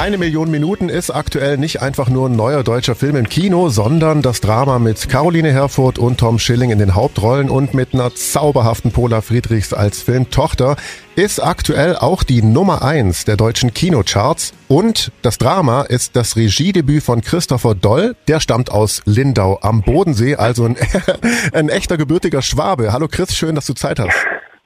[0.00, 4.22] Eine Million Minuten ist aktuell nicht einfach nur ein neuer deutscher Film im Kino, sondern
[4.22, 8.92] das Drama mit Caroline Herfurth und Tom Schilling in den Hauptrollen und mit einer zauberhaften
[8.92, 10.76] Pola Friedrichs als Filmtochter
[11.16, 14.54] ist aktuell auch die Nummer eins der deutschen Kinocharts.
[14.68, 18.16] Und das Drama ist das Regiedebüt von Christopher Doll.
[18.26, 20.78] Der stammt aus Lindau am Bodensee, also ein,
[21.52, 22.94] ein echter gebürtiger Schwabe.
[22.94, 24.16] Hallo Chris, schön, dass du Zeit hast.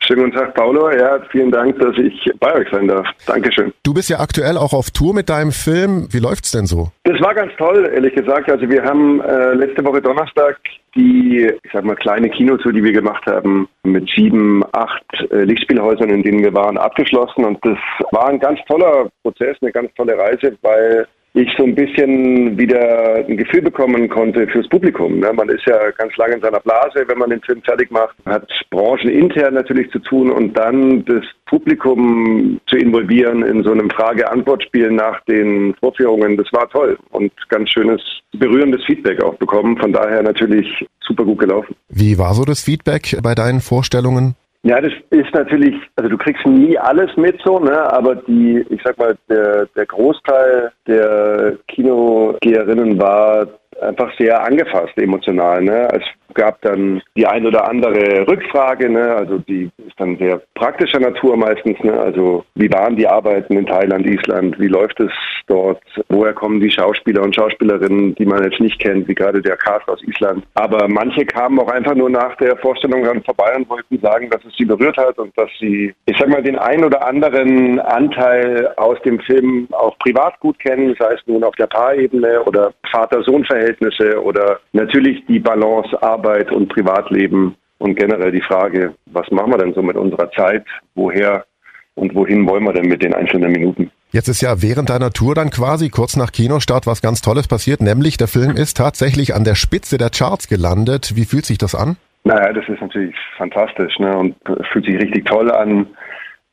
[0.06, 0.90] Schönen guten Tag, Paulo.
[0.90, 3.06] Ja, vielen Dank, dass ich bei euch sein darf.
[3.26, 3.72] Dankeschön.
[3.82, 6.08] Du bist ja aktuell auch auf Tour mit deinem Film.
[6.10, 6.88] Wie läuft's denn so?
[7.04, 8.50] Das war ganz toll, ehrlich gesagt.
[8.50, 10.58] Also wir haben äh, letzte Woche Donnerstag
[10.94, 16.10] die, ich sag mal, kleine Kinotour, die wir gemacht haben, mit sieben, acht äh, Lichtspielhäusern,
[16.10, 17.44] in denen wir waren, abgeschlossen.
[17.44, 17.78] Und das
[18.10, 23.26] war ein ganz toller Prozess, eine ganz tolle Reise, weil ich so ein bisschen wieder
[23.28, 25.18] ein Gefühl bekommen konnte fürs Publikum.
[25.18, 25.32] Ne?
[25.32, 28.48] Man ist ja ganz lange in seiner Blase, wenn man den Film fertig macht, hat
[28.70, 35.20] branchenintern natürlich zu tun und dann das Publikum zu involvieren in so einem Frage-Antwort-Spiel nach
[35.24, 38.00] den Vorführungen, das war toll und ganz schönes,
[38.32, 39.76] berührendes Feedback auch bekommen.
[39.76, 41.74] Von daher natürlich super gut gelaufen.
[41.88, 44.36] Wie war so das Feedback bei deinen Vorstellungen?
[44.66, 47.92] Ja, das ist natürlich, also du kriegst nie alles mit so, ne?
[47.92, 53.46] Aber die, ich sag mal, der, der Großteil der Kinogeherinnen war
[53.82, 55.62] einfach sehr angefasst emotional.
[55.62, 55.88] Ne?
[55.92, 59.14] Es gab dann die ein oder andere Rückfrage, ne?
[59.14, 61.78] also die ist dann sehr praktischer Natur meistens.
[61.80, 61.92] Ne?
[61.98, 65.12] Also wie waren die Arbeiten in Thailand, Island, wie läuft es
[65.46, 69.56] dort, woher kommen die Schauspieler und Schauspielerinnen, die man jetzt nicht kennt, wie gerade der
[69.56, 70.44] Cast aus Island.
[70.54, 74.44] Aber manche kamen auch einfach nur nach der Vorstellung dann vorbei und wollten sagen, dass
[74.44, 78.72] es sie berührt hat und dass sie, ich sag mal, den ein oder anderen Anteil
[78.76, 84.22] aus dem Film auch privat gut kennen, sei es nun auf der Paarebene oder Vater-Sohn-Verhältnisse
[84.22, 89.74] oder natürlich die Balance Arbeit und Privatleben und generell die Frage, was machen wir denn
[89.74, 90.64] so mit unserer Zeit,
[90.94, 91.44] woher
[91.94, 93.90] und wohin wollen wir denn mit den einzelnen Minuten?
[94.14, 97.80] Jetzt ist ja während deiner Tour dann quasi kurz nach Kinostart was ganz Tolles passiert,
[97.80, 101.16] nämlich der Film ist tatsächlich an der Spitze der Charts gelandet.
[101.16, 101.96] Wie fühlt sich das an?
[102.22, 104.16] Naja, das ist natürlich fantastisch ne?
[104.16, 104.36] und
[104.70, 105.88] fühlt sich richtig toll an.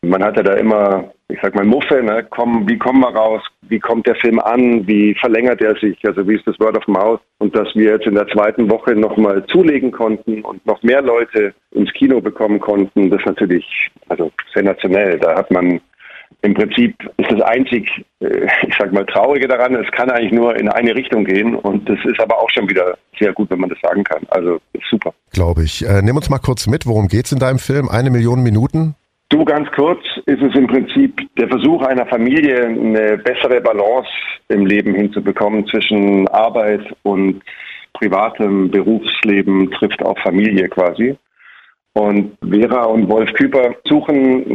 [0.01, 2.25] Man hat ja da immer, ich sag mal, Muffe, ne?
[2.31, 3.43] Komm, wie kommen wir raus?
[3.69, 4.87] Wie kommt der Film an?
[4.87, 6.03] Wie verlängert er sich?
[6.03, 7.21] Also wie ist das Word of Mouth?
[7.37, 11.53] Und dass wir jetzt in der zweiten Woche nochmal zulegen konnten und noch mehr Leute
[11.69, 15.19] ins Kino bekommen konnten, das ist natürlich also sensationell.
[15.19, 15.79] Da hat man
[16.43, 20.55] im Prinzip ist das einzig, äh, ich sag mal, Traurige daran, es kann eigentlich nur
[20.55, 23.69] in eine Richtung gehen und das ist aber auch schon wieder sehr gut, wenn man
[23.69, 24.23] das sagen kann.
[24.29, 24.59] Also
[24.89, 25.13] super.
[25.31, 25.87] Glaube ich.
[25.87, 27.89] Äh, nimm uns mal kurz mit, worum geht's in deinem Film?
[27.89, 28.95] Eine Million Minuten?
[29.29, 34.09] Du, ganz kurz ist es im Prinzip der Versuch einer Familie, eine bessere Balance
[34.49, 37.41] im Leben hinzubekommen zwischen Arbeit und
[37.93, 41.15] privatem Berufsleben trifft auf Familie quasi.
[41.93, 44.45] Und Vera und Wolf Küper suchen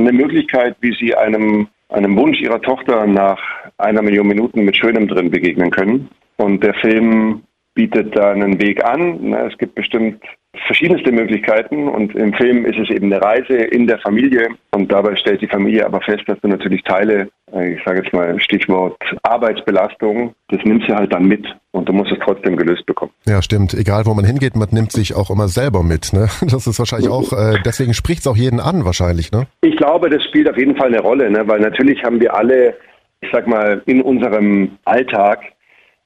[0.00, 3.40] eine Möglichkeit, wie sie einem, einem Wunsch ihrer Tochter nach
[3.78, 6.08] einer Million Minuten mit Schönem drin begegnen können.
[6.36, 7.42] Und der Film
[7.74, 9.32] bietet da einen Weg an.
[9.32, 10.22] Es gibt bestimmt
[10.66, 15.16] verschiedenste Möglichkeiten und im Film ist es eben eine Reise in der Familie und dabei
[15.16, 18.96] stellt die Familie aber fest, dass du natürlich Teile, äh, ich sage jetzt mal Stichwort
[19.22, 23.12] Arbeitsbelastung, das nimmst du halt dann mit und du musst es trotzdem gelöst bekommen.
[23.26, 23.72] Ja, stimmt.
[23.72, 26.12] Egal, wo man hingeht, man nimmt sich auch immer selber mit.
[26.12, 26.28] Ne?
[26.52, 29.32] Das ist wahrscheinlich auch, äh, deswegen spricht es auch jeden an wahrscheinlich.
[29.32, 29.46] Ne?
[29.62, 31.48] Ich glaube, das spielt auf jeden Fall eine Rolle, ne?
[31.48, 32.76] weil natürlich haben wir alle,
[33.22, 35.40] ich sag mal, in unserem Alltag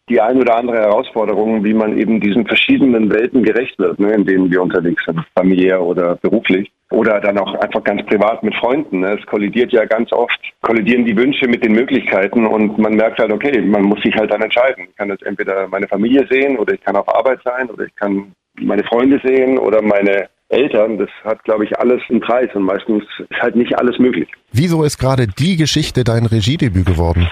[0.08, 4.24] die ein oder andere Herausforderung, wie man eben diesen verschiedenen Welten gerecht wird, ne, in
[4.24, 6.70] denen wir unterwegs sind, familiär oder beruflich.
[6.90, 9.00] Oder dann auch einfach ganz privat mit Freunden.
[9.00, 9.18] Ne.
[9.18, 13.32] Es kollidiert ja ganz oft, kollidieren die Wünsche mit den Möglichkeiten und man merkt halt,
[13.32, 14.86] okay, man muss sich halt dann entscheiden.
[14.88, 17.96] Ich kann jetzt entweder meine Familie sehen oder ich kann auf Arbeit sein oder ich
[17.96, 20.98] kann meine Freunde sehen oder meine Eltern.
[20.98, 24.28] Das hat, glaube ich, alles einen Preis und meistens ist halt nicht alles möglich.
[24.52, 27.28] Wieso ist gerade die Geschichte dein Regiedebüt geworden?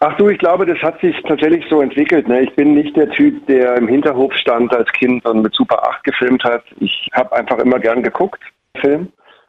[0.00, 2.28] Ach du, ich glaube, das hat sich tatsächlich so entwickelt.
[2.28, 2.42] Ne?
[2.42, 6.04] Ich bin nicht der Typ, der im Hinterhof stand als Kind und mit Super 8
[6.04, 6.64] gefilmt hat.
[6.80, 8.42] Ich habe einfach immer gern geguckt,
[8.80, 9.08] Film.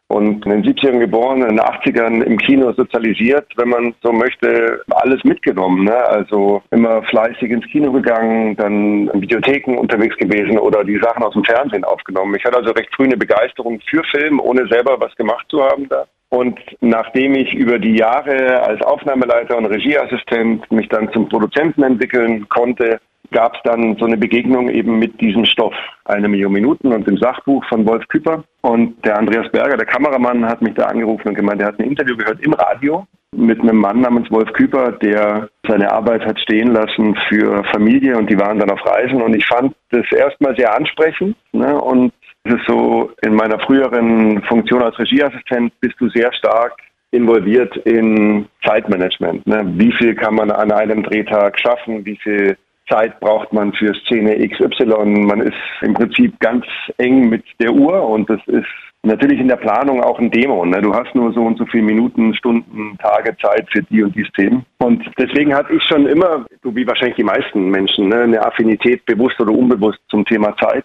[0.10, 4.82] Und in den 70ern geboren, in den 80ern im Kino sozialisiert, wenn man so möchte,
[4.92, 5.84] alles mitgenommen.
[5.84, 5.98] Ne?
[5.98, 11.34] Also immer fleißig ins Kino gegangen, dann in Videotheken unterwegs gewesen oder die Sachen aus
[11.34, 12.36] dem Fernsehen aufgenommen.
[12.36, 15.90] Ich hatte also recht früh eine Begeisterung für Film, ohne selber was gemacht zu haben
[15.90, 16.06] da.
[16.30, 22.50] Und nachdem ich über die Jahre als Aufnahmeleiter und Regieassistent mich dann zum Produzenten entwickeln
[22.50, 23.00] konnte,
[23.32, 25.74] gab es dann so eine Begegnung eben mit diesem Stoff,
[26.06, 28.44] eine Million Minuten und dem Sachbuch von Wolf Küpper.
[28.62, 31.90] Und der Andreas Berger, der Kameramann, hat mich da angerufen und gemeint, er hat ein
[31.90, 36.74] Interview gehört im Radio mit einem Mann namens Wolf Küper, der seine Arbeit hat stehen
[36.74, 39.22] lassen für Familie und die waren dann auf Reisen.
[39.22, 42.14] Und ich fand das erstmal sehr ansprechend ne, und
[42.48, 46.74] es ist so, in meiner früheren Funktion als Regieassistent bist du sehr stark
[47.12, 49.46] involviert in Zeitmanagement.
[49.48, 49.64] Ne?
[49.76, 52.06] Wie viel kann man an einem Drehtag schaffen?
[52.06, 52.58] Wie viel
[52.90, 54.86] Zeit braucht man für Szene XY?
[55.26, 56.66] Man ist im Prinzip ganz
[56.98, 58.66] eng mit der Uhr und das ist
[59.04, 60.70] natürlich in der Planung auch ein Dämon.
[60.70, 60.82] Ne?
[60.82, 64.28] Du hast nur so und so viele Minuten, Stunden, Tage Zeit für die und die
[64.36, 64.66] Themen.
[64.80, 69.06] Und deswegen hatte ich schon immer, so wie wahrscheinlich die meisten Menschen, ne, eine Affinität
[69.06, 70.84] bewusst oder unbewusst zum Thema Zeit.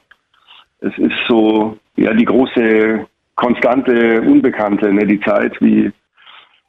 [0.83, 3.07] Es ist so, ja, die große,
[3.37, 5.91] konstante, unbekannte, ne, die Zeit, wie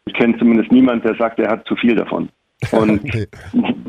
[0.06, 2.30] ich kenne zumindest niemand, der sagt, er hat zu viel davon.
[2.71, 3.27] Und okay.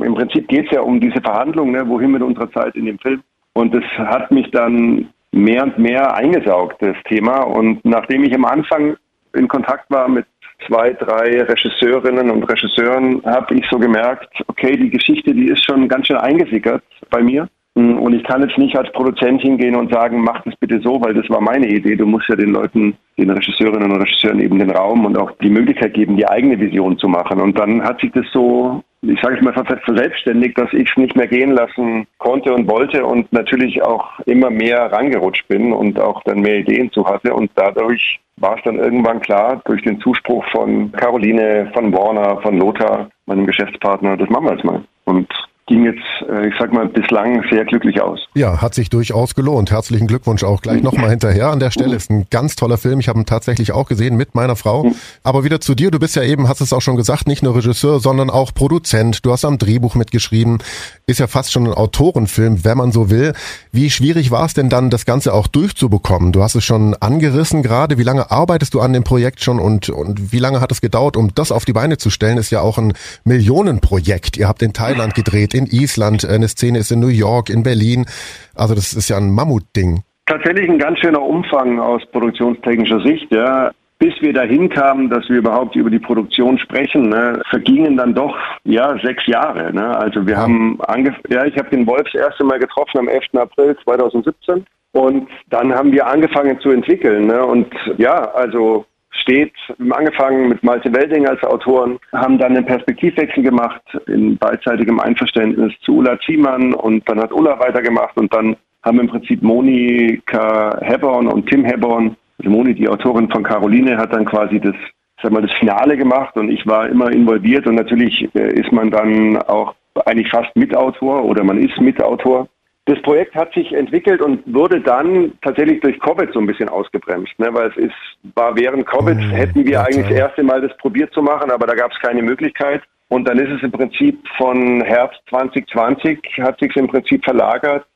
[0.03, 2.99] im Prinzip geht es ja um diese Verhandlung, ne, wohin mit unserer Zeit in dem
[2.99, 3.23] Film.
[3.53, 7.43] Und das hat mich dann mehr und mehr eingesaugt, das Thema.
[7.43, 8.97] Und nachdem ich am Anfang
[9.35, 10.26] in Kontakt war mit
[10.67, 15.88] zwei, drei Regisseurinnen und Regisseuren, habe ich so gemerkt, okay, die Geschichte, die ist schon
[15.88, 17.49] ganz schön eingesickert bei mir.
[17.76, 21.12] Und ich kann jetzt nicht als Produzent hingehen und sagen, mach das bitte so, weil
[21.12, 21.97] das war meine Idee.
[21.97, 25.50] Du musst ja den Leuten, den Regisseurinnen und Regisseuren eben den Raum und auch die
[25.50, 27.41] Möglichkeit geben, die eigene Vision zu machen.
[27.41, 31.17] Und dann hat sich das so, ich sage es mal, verselbstständigt, dass ich es nicht
[31.17, 36.23] mehr gehen lassen konnte und wollte und natürlich auch immer mehr rangerutscht bin und auch
[36.23, 37.35] dann mehr Ideen zu hatte.
[37.35, 42.56] Und dadurch war es dann irgendwann klar, durch den Zuspruch von Caroline, von Warner, von
[42.56, 44.85] Lothar, meinem Geschäftspartner, das machen wir jetzt mal.
[45.06, 45.29] Und
[45.66, 48.20] ging jetzt, äh, ich sag mal, bislang sehr glücklich aus.
[48.34, 49.70] Ja, hat sich durchaus gelohnt.
[49.70, 51.96] Herzlichen Glückwunsch auch gleich nochmal hinterher an der Stelle.
[51.96, 53.00] Ist ein ganz toller Film.
[53.00, 54.93] Ich habe ihn tatsächlich auch gesehen mit meiner Frau.
[55.22, 55.90] Aber wieder zu dir.
[55.90, 59.25] Du bist ja eben, hast es auch schon gesagt, nicht nur Regisseur, sondern auch Produzent.
[59.25, 60.58] Du hast am Drehbuch mitgeschrieben.
[61.06, 63.32] Ist ja fast schon ein Autorenfilm, wenn man so will.
[63.72, 66.32] Wie schwierig war es denn dann, das Ganze auch durchzubekommen?
[66.32, 67.96] Du hast es schon angerissen gerade.
[67.96, 71.16] Wie lange arbeitest du an dem Projekt schon und, und wie lange hat es gedauert,
[71.16, 72.37] um das auf die Beine zu stellen?
[72.37, 72.93] Ist ja auch ein
[73.25, 74.37] Millionenprojekt.
[74.37, 78.06] Ihr habt in Thailand gedreht in Island, eine Szene ist in New York, in Berlin.
[78.54, 80.02] Also das ist ja ein Mammutding.
[80.26, 83.70] Tatsächlich ein ganz schöner Umfang aus produktionstechnischer Sicht, ja.
[83.98, 88.36] Bis wir dahin kamen, dass wir überhaupt über die Produktion sprechen, ne, vergingen dann doch
[88.64, 89.72] ja sechs Jahre.
[89.72, 89.96] Ne?
[89.96, 90.40] Also wir ja.
[90.40, 93.26] haben angefangen, ja, ich habe den Wolf das erste Mal getroffen am 11.
[93.34, 97.28] April 2017 und dann haben wir angefangen zu entwickeln.
[97.28, 97.44] Ne?
[97.44, 98.84] Und ja, also
[99.20, 99.52] steht.
[99.90, 105.99] Angefangen mit Malte Welding als Autoren, haben dann einen Perspektivwechsel gemacht in beidseitigem Einverständnis zu
[105.99, 111.49] Ulla Thiemann und dann hat Ulla weitergemacht und dann haben im Prinzip Monika Hebborn und
[111.49, 114.75] Tim Hebborn, also Moni, die Autorin von Caroline, hat dann quasi das
[115.22, 118.90] sag mal, das Finale gemacht und ich war immer involviert und natürlich äh, ist man
[118.90, 119.75] dann auch
[120.06, 122.49] eigentlich fast Mitautor oder man ist Mitautor
[122.86, 127.38] das Projekt hat sich entwickelt und wurde dann tatsächlich durch Covid so ein bisschen ausgebremst,
[127.38, 127.48] ne?
[127.52, 131.12] weil es ist, war während Covid, mhm, hätten wir eigentlich das erste Mal das probiert
[131.14, 132.82] zu machen, aber da gab es keine Möglichkeit.
[133.08, 137.86] Und dann ist es im Prinzip von Herbst 2020 hat sich im Prinzip verlagert,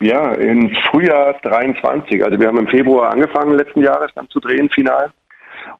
[0.00, 2.24] ja, in Frühjahr 23.
[2.24, 5.10] Also wir haben im Februar angefangen letzten Jahres dann zu drehen, final.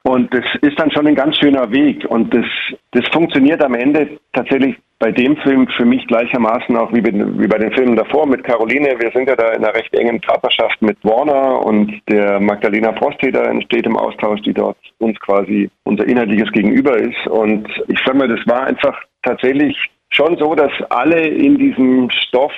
[0.03, 2.05] Und das ist dann schon ein ganz schöner Weg.
[2.09, 2.47] Und das,
[2.93, 7.59] das funktioniert am Ende tatsächlich bei dem Film für mich gleichermaßen auch wie, wie bei
[7.59, 8.97] den Filmen davor mit Caroline.
[8.99, 13.45] Wir sind ja da in einer recht engen Partnerschaft mit Warner und der Magdalena Prostheter
[13.49, 17.27] entsteht im Austausch, die dort uns quasi unser inhaltliches Gegenüber ist.
[17.29, 19.77] Und ich sag mal, das war einfach tatsächlich
[20.11, 22.53] schon so, dass alle in diesem Stoff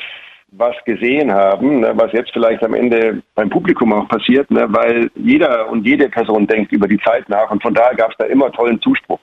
[0.52, 5.11] was gesehen haben, ne, was jetzt vielleicht am Ende beim Publikum auch passiert, ne, weil
[5.14, 8.25] jeder und jede Person denkt über die Zeit nach und von daher gab es da
[8.25, 9.20] immer tollen Zuspruch.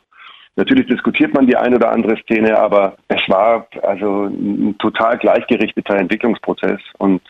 [0.56, 5.96] Natürlich diskutiert man die eine oder andere Szene, aber es war also ein total gleichgerichteter
[5.96, 7.22] Entwicklungsprozess und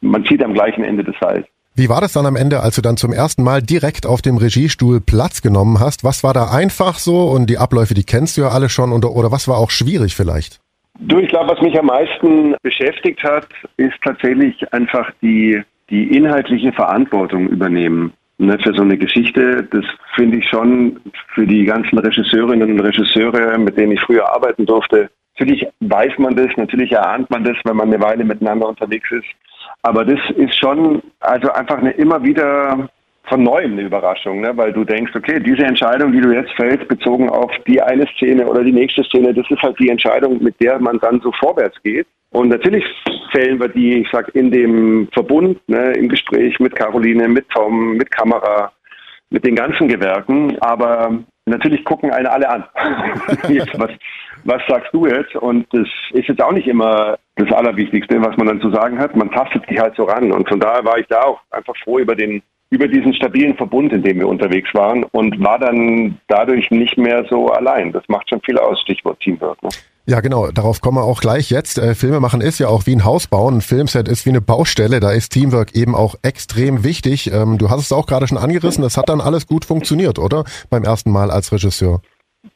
[0.00, 1.46] man zieht am gleichen Ende des Seils.
[1.74, 4.38] Wie war das dann am Ende, als du dann zum ersten Mal direkt auf dem
[4.38, 6.04] Regiestuhl Platz genommen hast?
[6.04, 9.10] Was war da einfach so und die Abläufe, die kennst du ja alle schon oder,
[9.10, 10.60] oder was war auch schwierig vielleicht?
[10.98, 16.72] Du, ich glaube, was mich am meisten beschäftigt hat, ist tatsächlich einfach die, die inhaltliche
[16.72, 19.64] Verantwortung übernehmen ne, für so eine Geschichte.
[19.64, 19.84] Das
[20.14, 21.00] finde ich schon
[21.34, 25.10] für die ganzen Regisseurinnen und Regisseure, mit denen ich früher arbeiten durfte.
[25.38, 29.26] Natürlich weiß man das, natürlich erahnt man das, wenn man eine Weile miteinander unterwegs ist.
[29.82, 32.88] Aber das ist schon also einfach eine immer wieder
[33.28, 34.56] von neuem eine Überraschung, ne?
[34.56, 38.46] weil du denkst, okay, diese Entscheidung, die du jetzt fällst, bezogen auf die eine Szene
[38.46, 41.76] oder die nächste Szene, das ist halt die Entscheidung, mit der man dann so vorwärts
[41.82, 42.06] geht.
[42.30, 42.84] Und natürlich
[43.32, 47.96] fällen wir die, ich sag, in dem Verbund, ne, im Gespräch mit Caroline, mit Tom,
[47.96, 48.72] mit Kamera,
[49.30, 52.64] mit den ganzen Gewerken, aber natürlich gucken eine alle an.
[53.74, 53.90] was,
[54.44, 55.34] was sagst du jetzt?
[55.36, 59.16] Und das ist jetzt auch nicht immer das Allerwichtigste, was man dann zu sagen hat.
[59.16, 60.30] Man tastet sich halt so ran.
[60.30, 63.92] Und von daher war ich da auch einfach froh über den über diesen stabilen Verbund,
[63.92, 67.92] in dem wir unterwegs waren und war dann dadurch nicht mehr so allein.
[67.92, 69.62] Das macht schon viel aus, Stichwort Teamwork.
[69.62, 69.68] Ne?
[70.08, 70.48] Ja, genau.
[70.52, 71.78] Darauf kommen wir auch gleich jetzt.
[71.78, 73.56] Äh, Filme machen ist ja auch wie ein Haus bauen.
[73.56, 75.00] Ein Filmset ist wie eine Baustelle.
[75.00, 77.32] Da ist Teamwork eben auch extrem wichtig.
[77.32, 78.82] Ähm, du hast es auch gerade schon angerissen.
[78.82, 80.44] Das hat dann alles gut funktioniert, oder?
[80.70, 82.02] Beim ersten Mal als Regisseur.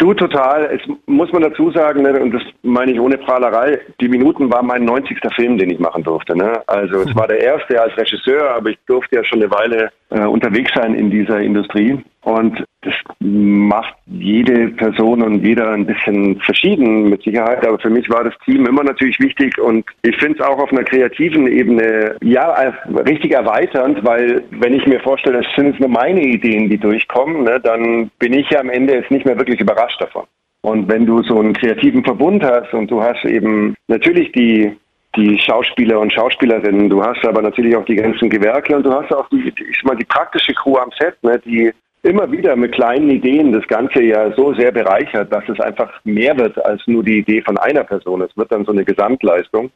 [0.01, 0.65] Du total.
[0.65, 4.63] Es muss man dazu sagen, ne, und das meine ich ohne Prahlerei, die Minuten war
[4.63, 5.19] mein 90.
[5.37, 6.35] Film, den ich machen durfte.
[6.35, 6.63] Ne?
[6.69, 10.25] Also es war der erste als Regisseur, aber ich durfte ja schon eine Weile äh,
[10.25, 12.03] unterwegs sein in dieser Industrie.
[12.23, 17.67] Und das macht jede Person und jeder ein bisschen verschieden mit Sicherheit.
[17.67, 20.73] Aber für mich war das Team immer natürlich wichtig und ich finde es auch auf
[20.73, 22.73] einer kreativen Ebene ja
[23.07, 27.45] richtig erweiternd, weil wenn ich mir vorstelle, es sind jetzt nur meine Ideen, die durchkommen,
[27.45, 30.25] ne, dann bin ich ja am Ende jetzt nicht mehr wirklich überrascht davon.
[30.63, 34.77] Und wenn du so einen kreativen Verbund hast und du hast eben natürlich die
[35.17, 39.13] die Schauspieler und Schauspielerinnen, du hast aber natürlich auch die ganzen Gewerke und du hast
[39.13, 41.73] auch die, ich sag mal, die praktische Crew am Set, ne, die
[42.03, 46.37] immer wieder mit kleinen Ideen das Ganze ja so sehr bereichert, dass es einfach mehr
[46.37, 48.23] wird als nur die Idee von einer Person.
[48.23, 49.71] Es wird dann so eine Gesamtleistung.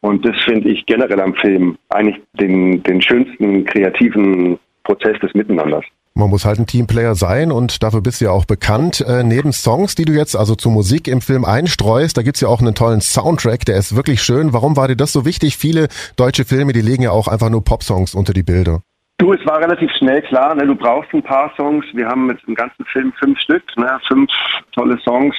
[0.00, 5.84] Und das finde ich generell am Film eigentlich den, den schönsten kreativen Prozess des Miteinanders.
[6.14, 9.00] Man muss halt ein Teamplayer sein und dafür bist du ja auch bekannt.
[9.00, 12.48] Äh, neben Songs, die du jetzt also zur Musik im Film einstreust, da gibt's ja
[12.48, 14.52] auch einen tollen Soundtrack, der ist wirklich schön.
[14.52, 15.56] Warum war dir das so wichtig?
[15.56, 18.82] Viele deutsche Filme, die legen ja auch einfach nur Popsongs unter die Bilder.
[19.22, 21.86] Du, es war relativ schnell klar, ne, du brauchst ein paar Songs.
[21.92, 24.28] Wir haben mit dem ganzen Film fünf Stück, ne, fünf
[24.72, 25.36] tolle Songs,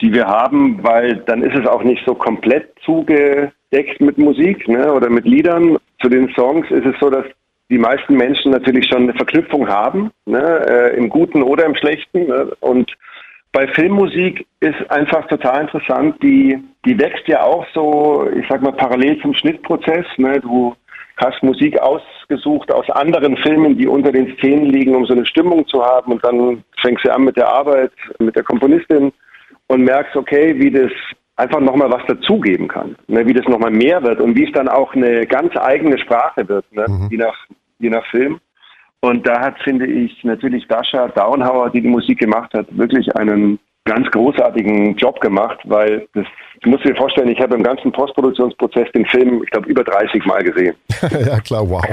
[0.00, 4.92] die wir haben, weil dann ist es auch nicht so komplett zugedeckt mit Musik ne,
[4.92, 5.76] oder mit Liedern.
[6.00, 7.24] Zu den Songs ist es so, dass
[7.68, 12.28] die meisten Menschen natürlich schon eine Verknüpfung haben, ne, äh, im Guten oder im Schlechten.
[12.28, 12.96] Ne, und
[13.50, 18.70] bei Filmmusik ist einfach total interessant, die, die wächst ja auch so, ich sag mal,
[18.70, 20.06] parallel zum Schnittprozess.
[20.16, 20.76] Ne, du
[21.16, 25.66] hast Musik ausgesucht aus anderen Filmen, die unter den Szenen liegen, um so eine Stimmung
[25.66, 26.12] zu haben.
[26.12, 29.12] Und dann fängst du an mit der Arbeit, mit der Komponistin
[29.68, 30.92] und merkst, okay, wie das
[31.36, 34.68] einfach nochmal was dazugeben kann, ne, wie das nochmal mehr wird und wie es dann
[34.68, 37.08] auch eine ganz eigene Sprache wird, ne, mhm.
[37.10, 37.36] je, nach,
[37.78, 38.40] je nach Film.
[39.00, 43.58] Und da hat, finde ich, natürlich Dasha Downhauer, die die Musik gemacht hat, wirklich einen
[43.86, 46.26] ganz großartigen Job gemacht, weil das,
[46.62, 50.24] du musst dir vorstellen, ich habe im ganzen Postproduktionsprozess den Film, ich glaube, über 30
[50.26, 50.74] Mal gesehen.
[51.26, 51.84] ja, klar, wow.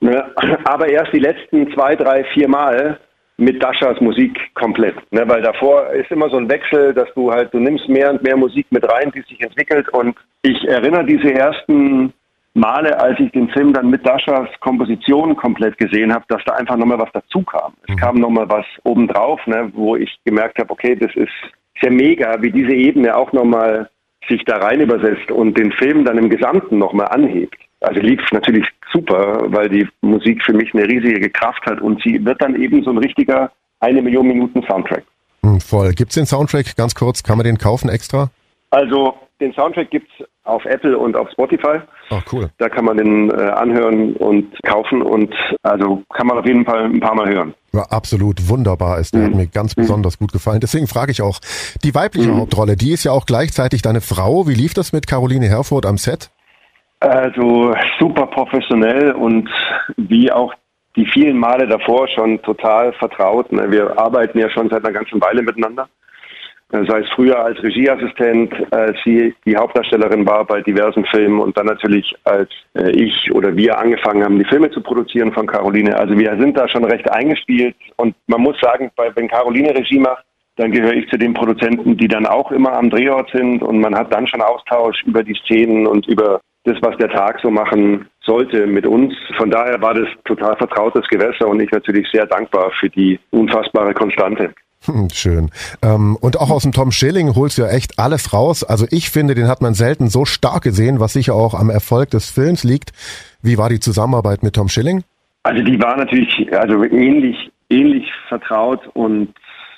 [0.00, 0.24] Ne,
[0.64, 2.98] aber erst die letzten zwei, drei, vier Mal
[3.36, 4.94] mit Daschas Musik komplett.
[5.12, 8.22] Ne, weil davor ist immer so ein Wechsel, dass du halt, du nimmst mehr und
[8.22, 9.88] mehr Musik mit rein, die sich entwickelt.
[9.90, 12.12] Und ich erinnere diese ersten
[12.54, 16.76] Male, als ich den Film dann mit Daschas Komposition komplett gesehen habe, dass da einfach
[16.76, 17.72] nochmal was dazu kam.
[17.84, 17.96] Es mhm.
[17.96, 21.32] kam nochmal was obendrauf, ne, wo ich gemerkt habe, okay, das ist
[21.80, 23.88] sehr mega, wie diese Ebene auch nochmal
[24.28, 27.56] sich da rein übersetzt und den Film dann im Gesamten nochmal anhebt.
[27.80, 32.24] Also lief natürlich super, weil die Musik für mich eine riesige Kraft hat und sie
[32.24, 35.02] wird dann eben so ein richtiger eine Million Minuten Soundtrack.
[35.42, 35.92] Hm, voll.
[35.92, 37.22] Gibt's den Soundtrack ganz kurz?
[37.22, 38.30] Kann man den kaufen extra?
[38.70, 40.12] Also den Soundtrack gibt's
[40.44, 41.80] auf Apple und auf Spotify.
[42.10, 42.50] Ach, cool.
[42.58, 46.84] Da kann man den äh, anhören und kaufen und also kann man auf jeden Fall
[46.84, 47.54] ein paar Mal hören.
[47.72, 49.14] Ja, absolut wunderbar ist.
[49.14, 49.26] Der mhm.
[49.26, 49.82] hat mir ganz mhm.
[49.82, 50.60] besonders gut gefallen.
[50.60, 51.38] Deswegen frage ich auch,
[51.84, 52.38] die weibliche mhm.
[52.38, 54.46] Hauptrolle, die ist ja auch gleichzeitig deine Frau.
[54.46, 56.30] Wie lief das mit Caroline Herfurth am Set?
[57.00, 59.48] Also super professionell und
[59.96, 60.54] wie auch
[60.94, 63.50] die vielen Male davor schon total vertraut.
[63.50, 63.70] Ne?
[63.70, 65.88] Wir arbeiten ja schon seit einer ganzen Weile miteinander.
[66.72, 71.56] Äh, sei es früher als Regieassistent, als sie die Hauptdarstellerin war bei diversen Filmen und
[71.56, 75.94] dann natürlich als äh, ich oder wir angefangen haben, die Filme zu produzieren von Caroline.
[75.98, 80.24] Also wir sind da schon recht eingespielt und man muss sagen, wenn Caroline Regie macht,
[80.56, 83.94] dann gehöre ich zu den Produzenten, die dann auch immer am Drehort sind und man
[83.94, 88.06] hat dann schon Austausch über die Szenen und über das, was der Tag so machen
[88.22, 89.14] sollte mit uns.
[89.36, 93.92] Von daher war das total vertrautes Gewässer und ich natürlich sehr dankbar für die unfassbare
[93.92, 94.54] Konstante.
[94.84, 95.50] Hm, schön.
[95.82, 98.64] Ähm, und auch aus dem Tom Schilling holst du ja echt alles raus.
[98.64, 102.10] Also ich finde, den hat man selten so stark gesehen, was sicher auch am Erfolg
[102.10, 102.90] des Films liegt.
[103.42, 105.04] Wie war die Zusammenarbeit mit Tom Schilling?
[105.44, 109.34] Also die war natürlich also ähnlich, ähnlich vertraut und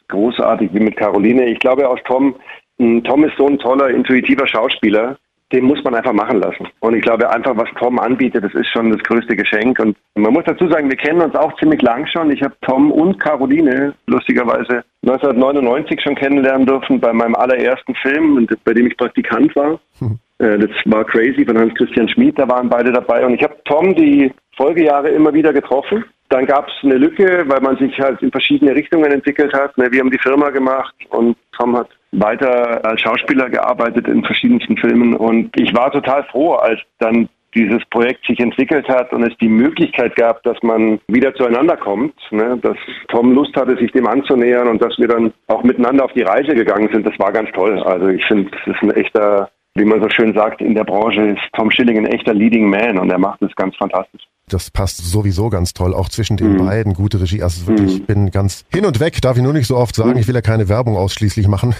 [0.08, 1.46] großartig wie mit Caroline.
[1.46, 2.34] Ich glaube aus Tom,
[2.78, 5.18] hm, Tom ist so ein toller, intuitiver Schauspieler
[5.54, 6.66] den muss man einfach machen lassen.
[6.80, 9.78] Und ich glaube einfach, was Tom anbietet, das ist schon das größte Geschenk.
[9.78, 12.32] Und man muss dazu sagen, wir kennen uns auch ziemlich lang schon.
[12.32, 18.74] Ich habe Tom und Caroline lustigerweise 1999 schon kennenlernen dürfen bei meinem allerersten Film, bei
[18.74, 19.78] dem ich Praktikant war.
[20.00, 20.18] Hm.
[20.38, 23.24] Das war Crazy von Hans-Christian Schmid, da waren beide dabei.
[23.24, 26.04] Und ich habe Tom die Folgejahre immer wieder getroffen.
[26.28, 29.76] Dann gab es eine Lücke, weil man sich halt in verschiedene Richtungen entwickelt hat.
[29.78, 34.76] Ne, wir haben die Firma gemacht und Tom hat weiter als Schauspieler gearbeitet in verschiedensten
[34.76, 39.36] Filmen und ich war total froh, als dann dieses Projekt sich entwickelt hat und es
[39.38, 42.58] die Möglichkeit gab, dass man wieder zueinander kommt, ne?
[42.60, 42.76] dass
[43.08, 46.54] Tom Lust hatte, sich dem anzunähern und dass wir dann auch miteinander auf die Reise
[46.54, 47.78] gegangen sind, das war ganz toll.
[47.80, 51.20] Also ich finde, das ist ein echter wie man so schön sagt, in der Branche
[51.30, 54.22] ist Tom Schilling ein echter Leading Man und er macht es ganz fantastisch.
[54.48, 56.66] Das passt sowieso ganz toll, auch zwischen den mhm.
[56.66, 56.92] beiden.
[56.92, 57.42] Gute Regie.
[57.42, 57.96] Also wirklich, mhm.
[57.96, 60.10] ich bin ganz hin und weg, darf ich nur nicht so oft sagen.
[60.10, 60.18] Mhm.
[60.18, 61.74] Ich will ja keine Werbung ausschließlich machen.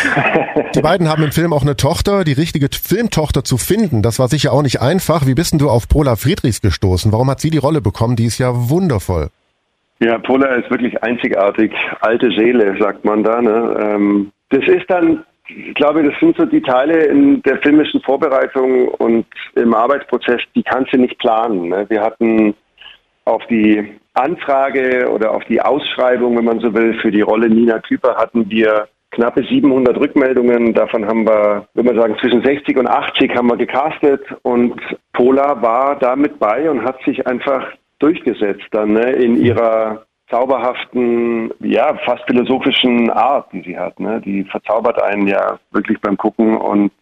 [0.74, 4.02] die beiden haben im Film auch eine Tochter, die richtige Filmtochter zu finden.
[4.02, 5.26] Das war sicher auch nicht einfach.
[5.26, 7.12] Wie bist denn du auf Paula Friedrichs gestoßen?
[7.12, 8.16] Warum hat sie die Rolle bekommen?
[8.16, 9.28] Die ist ja wundervoll.
[10.00, 11.72] Ja, Paula ist wirklich einzigartig.
[12.00, 13.42] Alte Seele, sagt man da.
[13.42, 13.76] Ne?
[13.78, 15.22] Ähm, das ist dann
[15.56, 20.62] ich glaube, das sind so die Teile in der filmischen Vorbereitung und im Arbeitsprozess, die
[20.62, 21.68] kannst du nicht planen.
[21.68, 21.86] Ne?
[21.88, 22.54] Wir hatten
[23.24, 27.78] auf die Anfrage oder auf die Ausschreibung, wenn man so will, für die Rolle Nina
[27.78, 30.74] Küper hatten wir knappe 700 Rückmeldungen.
[30.74, 34.80] Davon haben wir, würde man sagen, zwischen 60 und 80 haben wir gecastet und
[35.12, 37.66] Pola war da mit bei und hat sich einfach
[37.98, 43.98] durchgesetzt dann ne, in ihrer zauberhaften, ja, fast philosophischen Art, die sie hat.
[43.98, 44.20] Ne?
[44.24, 46.92] Die verzaubert einen ja wirklich beim Gucken und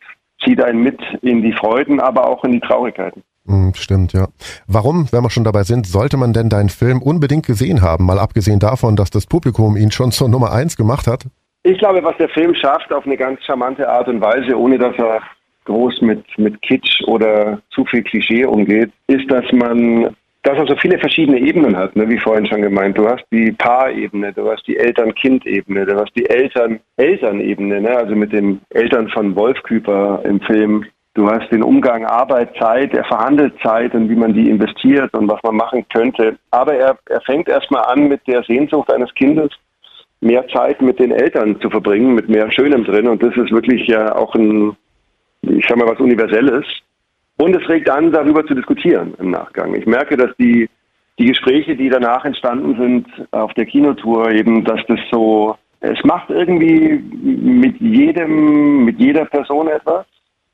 [0.44, 3.22] zieht einen mit in die Freuden, aber auch in die Traurigkeiten.
[3.46, 4.28] Hm, stimmt, ja.
[4.66, 8.18] Warum, wenn wir schon dabei sind, sollte man denn deinen Film unbedingt gesehen haben, mal
[8.18, 11.24] abgesehen davon, dass das Publikum ihn schon zur Nummer eins gemacht hat?
[11.62, 14.94] Ich glaube, was der Film schafft auf eine ganz charmante Art und Weise, ohne dass
[14.96, 15.20] er
[15.64, 20.14] groß mit, mit Kitsch oder zu viel Klischee umgeht, ist, dass man
[20.48, 22.96] dass er so viele verschiedene Ebenen hat, ne, wie vorhin schon gemeint.
[22.96, 28.32] Du hast die Paarebene, du hast die Eltern-Kind-Ebene, du hast die Eltern-Eltern-Ebene, ne, also mit
[28.32, 30.86] den Eltern von Wolf Küper im Film.
[31.12, 35.28] Du hast den Umgang Arbeit, Zeit, er verhandelt Zeit und wie man die investiert und
[35.28, 36.38] was man machen könnte.
[36.50, 39.50] Aber er, er fängt erstmal an mit der Sehnsucht eines Kindes,
[40.20, 43.08] mehr Zeit mit den Eltern zu verbringen, mit mehr Schönem drin.
[43.08, 44.74] Und das ist wirklich ja auch ein,
[45.42, 46.64] ich sag mal, was Universelles.
[47.38, 49.74] Und es regt an, darüber zu diskutieren im Nachgang.
[49.74, 50.68] Ich merke, dass die,
[51.18, 56.30] die Gespräche, die danach entstanden sind auf der Kinotour, eben, dass das so, es macht
[56.30, 60.04] irgendwie mit jedem, mit jeder Person etwas.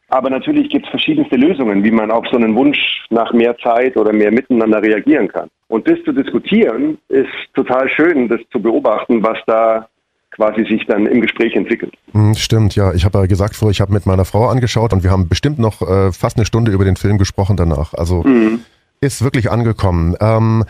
[0.09, 3.97] Aber natürlich gibt es verschiedenste Lösungen, wie man auf so einen Wunsch nach mehr Zeit
[3.97, 5.49] oder mehr Miteinander reagieren kann.
[5.69, 9.89] Und das zu diskutieren, ist total schön, das zu beobachten, was da
[10.35, 11.95] quasi sich dann im Gespräch entwickelt.
[12.13, 12.93] Hm, stimmt, ja.
[12.93, 15.59] Ich habe ja gesagt vorher, ich habe mit meiner Frau angeschaut und wir haben bestimmt
[15.59, 17.95] noch äh, fast eine Stunde über den Film gesprochen danach.
[17.95, 18.61] Also mhm.
[19.01, 20.17] ist wirklich angekommen.
[20.21, 20.65] Ähm,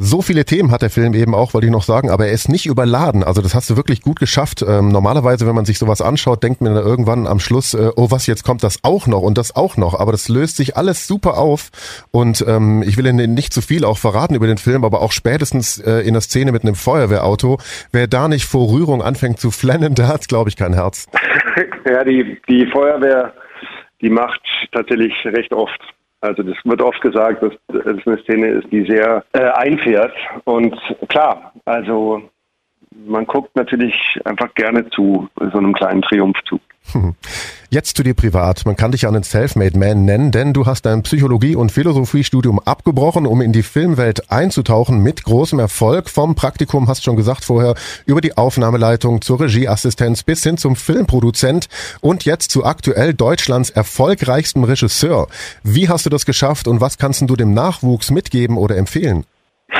[0.00, 2.48] so viele Themen hat der Film eben auch, wollte ich noch sagen, aber er ist
[2.48, 3.24] nicht überladen.
[3.24, 4.64] Also das hast du wirklich gut geschafft.
[4.66, 8.26] Ähm, normalerweise, wenn man sich sowas anschaut, denkt man irgendwann am Schluss, äh, oh was,
[8.26, 9.98] jetzt kommt das auch noch und das auch noch.
[9.98, 11.70] Aber das löst sich alles super auf.
[12.12, 15.12] Und ähm, ich will Ihnen nicht zu viel auch verraten über den Film, aber auch
[15.12, 17.58] spätestens äh, in der Szene mit einem Feuerwehrauto,
[17.92, 21.06] wer da nicht vor Rührung anfängt zu flennen, der hat, glaube ich, kein Herz.
[21.90, 23.32] ja, die, die Feuerwehr,
[24.00, 24.40] die macht
[24.72, 25.80] tatsächlich recht oft
[26.20, 30.14] also das wird oft gesagt, dass es eine Szene ist, die sehr äh, einfährt.
[30.44, 30.76] Und
[31.08, 32.22] klar, also
[33.06, 36.60] man guckt natürlich einfach gerne zu so einem kleinen Triumphzug.
[37.70, 38.64] Jetzt zu dir privat.
[38.64, 42.58] Man kann dich ja einen Selfmade Man nennen, denn du hast dein Psychologie- und Philosophiestudium
[42.60, 46.08] abgebrochen, um in die Filmwelt einzutauchen mit großem Erfolg.
[46.08, 47.74] Vom Praktikum, hast schon gesagt vorher,
[48.06, 51.68] über die Aufnahmeleitung zur Regieassistenz bis hin zum Filmproduzent
[52.00, 55.26] und jetzt zu aktuell Deutschlands erfolgreichstem Regisseur.
[55.62, 59.24] Wie hast du das geschafft und was kannst du dem Nachwuchs mitgeben oder empfehlen?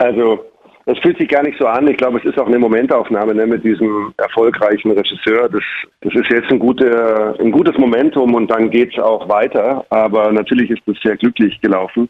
[0.00, 0.38] Also
[0.88, 1.86] das fühlt sich gar nicht so an.
[1.86, 5.46] Ich glaube, es ist auch eine Momentaufnahme ne, mit diesem erfolgreichen Regisseur.
[5.50, 5.62] Das,
[6.00, 9.84] das ist jetzt ein, gute, ein gutes Momentum und dann geht es auch weiter.
[9.90, 12.08] Aber natürlich ist das sehr glücklich gelaufen.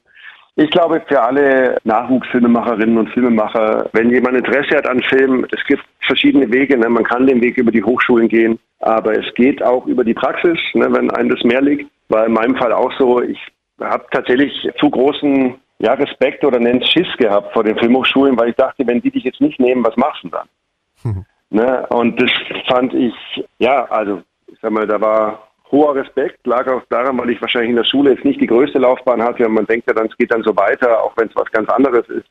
[0.54, 5.82] Ich glaube, für alle Nachwuchsfilmemacherinnen und Filmemacher, wenn jemand Interesse hat an Film, es gibt
[6.06, 6.78] verschiedene Wege.
[6.78, 6.88] Ne?
[6.88, 10.56] Man kann den Weg über die Hochschulen gehen, aber es geht auch über die Praxis,
[10.74, 11.90] ne, wenn einem das mehr liegt.
[12.10, 13.20] War in meinem Fall auch so.
[13.22, 13.40] Ich
[13.80, 18.56] habe tatsächlich zu großen ja, Respekt oder nennt Schiss gehabt vor den Filmhochschulen, weil ich
[18.56, 20.48] dachte, wenn die dich jetzt nicht nehmen, was machst du dann?
[21.04, 21.24] Mhm.
[21.50, 21.86] Ne?
[21.88, 22.30] Und das
[22.66, 23.14] fand ich,
[23.58, 27.70] ja, also ich sag mal, da war hoher Respekt, lag auch daran, weil ich wahrscheinlich
[27.70, 30.16] in der Schule jetzt nicht die größte Laufbahn hatte und man denkt ja dann, es
[30.18, 32.26] geht dann so weiter, auch wenn es was ganz anderes ist.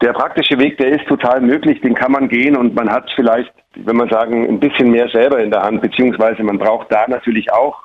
[0.00, 3.52] Der praktische Weg, der ist total möglich, den kann man gehen und man hat vielleicht,
[3.74, 7.52] wenn man sagen, ein bisschen mehr selber in der Hand, beziehungsweise man braucht da natürlich
[7.52, 7.82] auch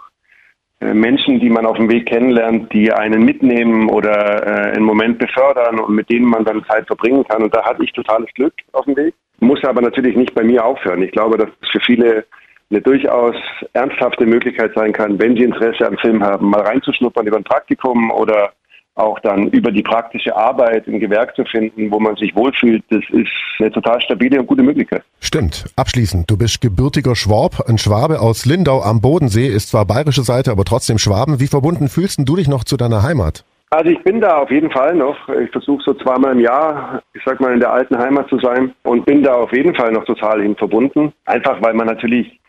[0.80, 5.80] äh, Menschen, die man auf dem Weg kennenlernt, die einen mitnehmen oder einen Moment befördern
[5.80, 7.44] und mit denen man dann Zeit verbringen kann.
[7.44, 9.14] Und da hatte ich totales Glück auf dem Weg.
[9.40, 11.02] Muss aber natürlich nicht bei mir aufhören.
[11.04, 12.26] Ich glaube, dass es für viele
[12.70, 13.36] eine durchaus
[13.74, 18.10] ernsthafte Möglichkeit sein kann, wenn sie Interesse am Film haben, mal reinzuschnuppern über ein Praktikum
[18.12, 18.52] oder
[18.96, 23.04] auch dann über die praktische Arbeit im Gewerk zu finden, wo man sich wohlfühlt, das
[23.10, 25.04] ist eine total stabile und gute Möglichkeit.
[25.20, 25.66] Stimmt.
[25.76, 30.52] Abschließend, du bist gebürtiger Schwab, ein Schwabe aus Lindau am Bodensee, ist zwar bayerische Seite,
[30.52, 31.40] aber trotzdem Schwaben.
[31.40, 33.46] Wie verbunden fühlst du dich noch zu deiner Heimat?
[33.74, 35.18] Also ich bin da auf jeden Fall noch.
[35.30, 38.76] Ich versuche so zweimal im Jahr, ich sag mal, in der alten Heimat zu sein
[38.84, 41.12] und bin da auf jeden Fall noch total hin verbunden.
[41.26, 42.40] Einfach weil man natürlich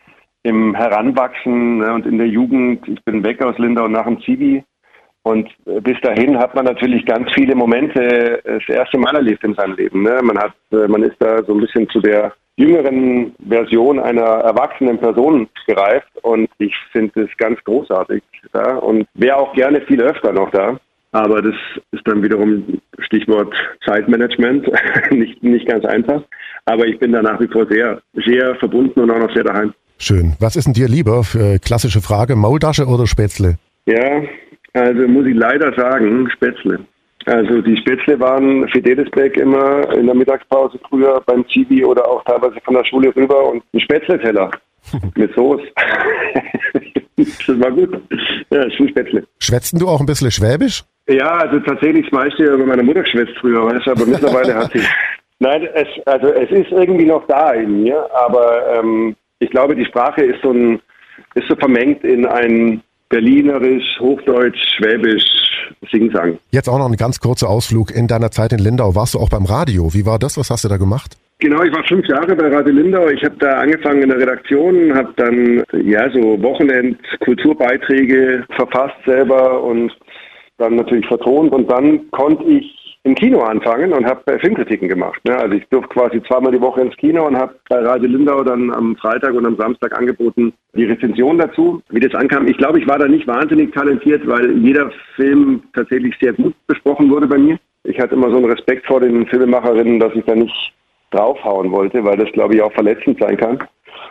[0.43, 4.63] im Heranwachsen ne, und in der Jugend, ich bin weg aus Lindau nach dem Zivi,
[5.23, 9.55] und bis dahin hat man natürlich ganz viele Momente äh, das erste Mal erlebt in
[9.55, 10.03] seinem Leben.
[10.03, 10.19] Ne?
[10.21, 14.99] Man hat, äh, man ist da so ein bisschen zu der jüngeren Version einer erwachsenen
[14.99, 18.21] Person gereift und ich finde es ganz großartig
[18.81, 20.79] und wäre auch gerne viel öfter noch da.
[21.15, 21.55] Aber das
[21.93, 23.53] ist dann wiederum Stichwort
[23.85, 24.69] Zeitmanagement,
[25.11, 26.21] nicht, nicht ganz einfach.
[26.65, 29.73] Aber ich bin da nach wie vor sehr, sehr verbunden und auch noch sehr daheim.
[29.97, 30.33] Schön.
[30.41, 31.23] Was ist denn dir lieber?
[31.63, 33.57] Klassische Frage, Maultasche oder Spätzle?
[33.85, 34.23] Ja,
[34.73, 36.79] also muss ich leider sagen, Spätzle.
[37.27, 42.25] Also die Spätzle waren für Dedesbeck immer in der Mittagspause früher beim Zivi oder auch
[42.25, 44.51] teilweise von der Schule rüber und ein Spätzle-Teller
[45.15, 45.63] mit Soße.
[47.15, 48.01] das war gut.
[48.49, 49.25] Ja, Spätzle.
[49.39, 50.83] Schwätzen du auch ein bisschen Schwäbisch?
[51.07, 54.71] Ja, also tatsächlich das meiste über meine Mutter geschwätzt früher, weißt du, aber mittlerweile hat
[54.73, 54.81] sie.
[55.39, 59.85] Nein, es, also es ist irgendwie noch da in mir, aber ähm, ich glaube, die
[59.85, 60.79] Sprache ist so ein,
[61.35, 65.23] ist so vermengt in ein Berlinerisch, Hochdeutsch, Schwäbisch,
[65.91, 66.39] Singsang.
[66.51, 67.91] Jetzt auch noch ein ganz kurzer Ausflug.
[67.91, 69.93] In deiner Zeit in Lindau warst du auch beim Radio.
[69.93, 70.37] Wie war das?
[70.37, 71.17] Was hast du da gemacht?
[71.39, 73.09] Genau, ich war fünf Jahre bei Radio Lindau.
[73.09, 79.91] Ich habe da angefangen in der Redaktion, habe dann ja so Wochenend-Kulturbeiträge verfasst selber und
[80.57, 85.23] dann natürlich vertont und dann konnte ich im Kino anfangen und habe Filmkritiken gemacht.
[85.25, 85.37] Ne?
[85.37, 88.73] Also ich durfte quasi zweimal die Woche ins Kino und habe bei Radio Lindau dann
[88.73, 92.47] am Freitag und am Samstag angeboten die Rezension dazu, wie das ankam.
[92.47, 97.11] Ich glaube, ich war da nicht wahnsinnig talentiert, weil jeder Film tatsächlich sehr gut besprochen
[97.11, 97.59] wurde bei mir.
[97.83, 100.73] Ich hatte immer so einen Respekt vor den Filmemacherinnen, dass ich da nicht
[101.11, 103.59] draufhauen wollte, weil das, glaube ich, auch verletzend sein kann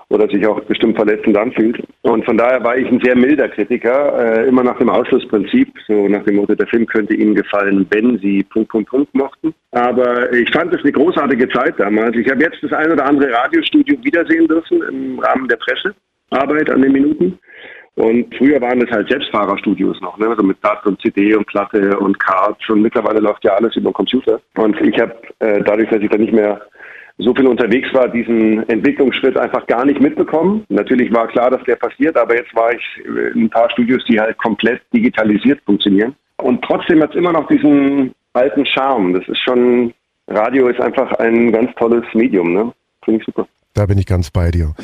[0.09, 1.83] oder sich auch bestimmt verletzend anfühlt.
[2.03, 6.09] Und von daher war ich ein sehr milder Kritiker, äh, immer nach dem Ausschlussprinzip, so
[6.09, 9.55] nach dem Motto, der Film könnte Ihnen gefallen, wenn Sie Punkt, Punkt, Punkt mochten.
[9.73, 12.17] Aber ich fand es eine großartige Zeit damals.
[12.17, 16.83] Ich habe jetzt das ein oder andere Radiostudio wiedersehen dürfen im Rahmen der Pressearbeit an
[16.83, 17.39] den Minuten.
[17.97, 20.29] Und früher waren es halt Selbstfahrerstudios noch, ne?
[20.29, 22.69] also mit DAT und CD und Platte und Cards.
[22.69, 24.41] Und mittlerweile läuft ja alles über den Computer.
[24.57, 26.61] Und ich habe äh, dadurch, dass ich da nicht mehr
[27.19, 30.65] so viel unterwegs war, diesen Entwicklungsschritt einfach gar nicht mitbekommen.
[30.69, 32.83] Natürlich war klar, dass der passiert, aber jetzt war ich
[33.35, 36.15] in ein paar Studios, die halt komplett digitalisiert funktionieren.
[36.39, 39.13] Und trotzdem hat es immer noch diesen alten Charme.
[39.13, 39.95] Das ist schon,
[40.27, 42.73] Radio ist einfach ein ganz tolles Medium, ne?
[43.05, 43.47] Finde ich super.
[43.75, 44.75] Da bin ich ganz bei dir.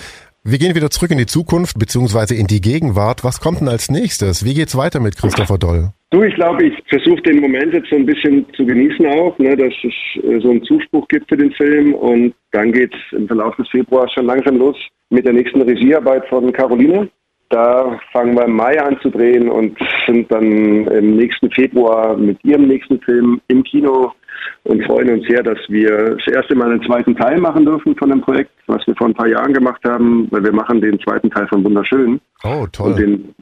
[0.43, 3.25] Wir gehen wieder zurück in die Zukunft beziehungsweise in die Gegenwart.
[3.25, 4.45] Was kommt denn als nächstes?
[4.45, 5.90] Wie geht's weiter mit Christopher Doll?
[6.11, 9.57] Du, ich glaube, ich versuche den Moment jetzt so ein bisschen zu genießen auch, ne,
[9.57, 13.55] dass es äh, so einen Zuspruch gibt für den Film und dann geht's im Verlauf
[13.55, 14.77] des Februars schon langsam los
[15.11, 17.09] mit der nächsten Regiearbeit von Caroline.
[17.51, 22.44] Da fangen wir im Mai an zu drehen und sind dann im nächsten Februar mit
[22.44, 24.12] ihrem nächsten Film im Kino
[24.64, 28.11] und freuen uns sehr, dass wir das erste Mal einen zweiten Teil machen dürfen von
[28.11, 31.31] dem Projekt, was wir vor ein paar Jahren gemacht haben, weil wir machen den zweiten
[31.31, 32.20] Teil von Wunderschön.
[32.42, 32.92] Oh, toll.
[32.92, 33.35] Und den,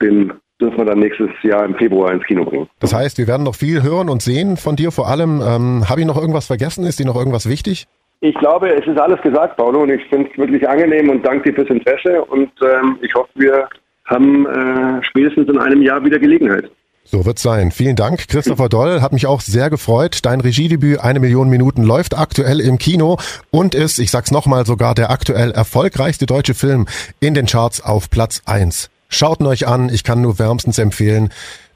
[0.00, 2.68] den dürfen wir dann nächstes Jahr im Februar ins Kino bringen.
[2.80, 5.40] Das heißt, wir werden noch viel hören und sehen von dir vor allem.
[5.40, 6.84] Ähm, Habe ich noch irgendwas vergessen?
[6.84, 7.86] Ist dir noch irgendwas wichtig?
[8.20, 11.50] Ich glaube, es ist alles gesagt, Paulo, und ich finde es wirklich angenehm und danke
[11.50, 13.68] dir fürs Interesse und ähm, ich hoffe, wir
[14.06, 16.70] haben äh, spätestens in einem Jahr wieder Gelegenheit.
[17.04, 17.70] So wird's sein.
[17.70, 19.00] Vielen Dank, Christopher Doll.
[19.00, 20.20] Hat mich auch sehr gefreut.
[20.24, 23.18] Dein Regiedebüt Eine Million Minuten läuft aktuell im Kino
[23.52, 26.86] und ist, ich sag's nochmal, sogar der aktuell erfolgreichste deutsche Film
[27.20, 28.90] in den Charts auf Platz eins.
[29.08, 29.88] Schaut ihn euch an.
[29.88, 31.30] Ich kann nur wärmstens empfehlen.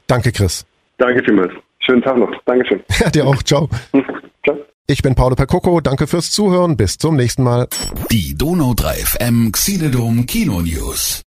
[0.07, 0.65] Danke, Chris.
[0.97, 1.51] Danke vielmals.
[1.79, 2.31] Schönen Tag noch.
[2.45, 2.81] Dankeschön.
[2.99, 3.41] Ja, dir auch.
[3.43, 3.69] Ciao.
[4.45, 4.57] Ciao.
[4.87, 5.79] Ich bin Paolo Percoco.
[5.81, 6.77] Danke fürs Zuhören.
[6.77, 7.67] Bis zum nächsten Mal.
[8.11, 11.21] Die Donau 3 FM Xiledom Kino News.